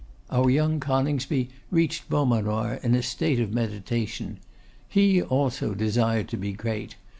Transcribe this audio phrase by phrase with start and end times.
[0.31, 4.39] Our young Coningsby reached Beaumanoir in a state of meditation.
[4.89, 6.95] He also desired to be great.